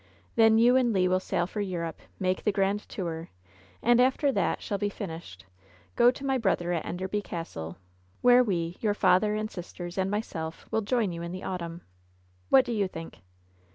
[0.35, 3.29] Then you and Le will sail for Europe, make the grand tour,
[3.83, 5.45] and after that shall be finished,
[5.95, 7.77] go to my brother at Enderby Castle,
[8.21, 11.81] where we— ^your father, and sisters, and myself— will join you in the autumn.
[12.49, 13.19] What do you think